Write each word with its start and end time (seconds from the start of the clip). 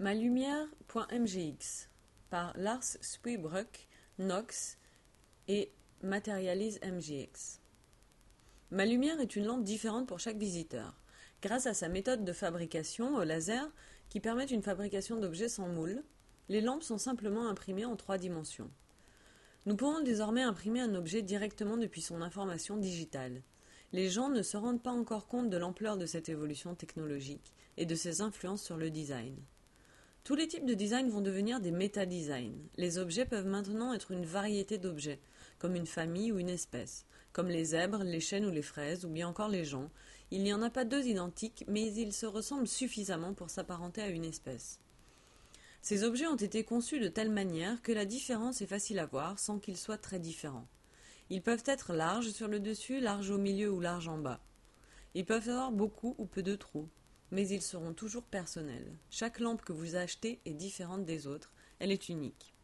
Malumière.mgx 0.00 1.88
par 2.30 2.56
Lars 2.56 2.84
Spuybruck, 3.00 3.88
Nox 4.20 4.78
et 5.48 5.72
Materialise 6.04 6.78
MGX. 6.84 7.58
Ma 8.70 8.86
lumière 8.86 9.18
est 9.18 9.34
une 9.34 9.46
lampe 9.46 9.64
différente 9.64 10.06
pour 10.06 10.20
chaque 10.20 10.36
visiteur. 10.36 10.94
Grâce 11.42 11.66
à 11.66 11.74
sa 11.74 11.88
méthode 11.88 12.24
de 12.24 12.32
fabrication 12.32 13.16
au 13.16 13.24
laser, 13.24 13.68
qui 14.08 14.20
permet 14.20 14.44
une 14.44 14.62
fabrication 14.62 15.16
d'objets 15.16 15.48
sans 15.48 15.66
moule, 15.66 16.04
les 16.48 16.60
lampes 16.60 16.84
sont 16.84 16.98
simplement 16.98 17.48
imprimées 17.48 17.84
en 17.84 17.96
trois 17.96 18.18
dimensions. 18.18 18.70
Nous 19.66 19.74
pouvons 19.74 20.00
désormais 20.00 20.42
imprimer 20.42 20.78
un 20.80 20.94
objet 20.94 21.22
directement 21.22 21.76
depuis 21.76 22.02
son 22.02 22.22
information 22.22 22.76
digitale. 22.76 23.42
Les 23.92 24.10
gens 24.10 24.28
ne 24.28 24.42
se 24.42 24.56
rendent 24.56 24.82
pas 24.82 24.92
encore 24.92 25.26
compte 25.26 25.50
de 25.50 25.56
l'ampleur 25.56 25.96
de 25.96 26.06
cette 26.06 26.28
évolution 26.28 26.76
technologique 26.76 27.52
et 27.76 27.84
de 27.84 27.96
ses 27.96 28.20
influences 28.20 28.62
sur 28.62 28.76
le 28.76 28.90
design. 28.90 29.34
Tous 30.28 30.34
les 30.34 30.46
types 30.46 30.66
de 30.66 30.74
design 30.74 31.08
vont 31.08 31.22
devenir 31.22 31.58
des 31.58 31.70
méta-designs. 31.70 32.52
Les 32.76 32.98
objets 32.98 33.24
peuvent 33.24 33.46
maintenant 33.46 33.94
être 33.94 34.10
une 34.10 34.26
variété 34.26 34.76
d'objets, 34.76 35.20
comme 35.58 35.74
une 35.74 35.86
famille 35.86 36.32
ou 36.32 36.38
une 36.38 36.50
espèce, 36.50 37.06
comme 37.32 37.48
les 37.48 37.64
zèbres, 37.64 38.04
les 38.04 38.20
chênes 38.20 38.44
ou 38.44 38.50
les 38.50 38.60
fraises, 38.60 39.06
ou 39.06 39.08
bien 39.08 39.26
encore 39.26 39.48
les 39.48 39.64
gens. 39.64 39.90
Il 40.30 40.42
n'y 40.42 40.52
en 40.52 40.60
a 40.60 40.68
pas 40.68 40.84
deux 40.84 41.06
identiques, 41.06 41.64
mais 41.66 41.94
ils 41.94 42.12
se 42.12 42.26
ressemblent 42.26 42.68
suffisamment 42.68 43.32
pour 43.32 43.48
s'apparenter 43.48 44.02
à 44.02 44.08
une 44.08 44.26
espèce. 44.26 44.80
Ces 45.80 46.04
objets 46.04 46.26
ont 46.26 46.36
été 46.36 46.62
conçus 46.62 47.00
de 47.00 47.08
telle 47.08 47.30
manière 47.30 47.80
que 47.80 47.92
la 47.92 48.04
différence 48.04 48.60
est 48.60 48.66
facile 48.66 48.98
à 48.98 49.06
voir 49.06 49.38
sans 49.38 49.58
qu'ils 49.58 49.78
soient 49.78 49.96
très 49.96 50.18
différents. 50.18 50.68
Ils 51.30 51.40
peuvent 51.40 51.64
être 51.64 51.94
larges 51.94 52.32
sur 52.32 52.48
le 52.48 52.60
dessus, 52.60 53.00
larges 53.00 53.30
au 53.30 53.38
milieu 53.38 53.70
ou 53.70 53.80
larges 53.80 54.08
en 54.08 54.18
bas. 54.18 54.42
Ils 55.14 55.24
peuvent 55.24 55.48
avoir 55.48 55.72
beaucoup 55.72 56.14
ou 56.18 56.26
peu 56.26 56.42
de 56.42 56.54
trous 56.54 56.90
mais 57.30 57.48
ils 57.48 57.62
seront 57.62 57.92
toujours 57.92 58.24
personnels. 58.24 58.92
Chaque 59.10 59.40
lampe 59.40 59.62
que 59.62 59.72
vous 59.72 59.96
achetez 59.96 60.40
est 60.44 60.54
différente 60.54 61.04
des 61.04 61.26
autres, 61.26 61.52
elle 61.78 61.92
est 61.92 62.08
unique. 62.08 62.54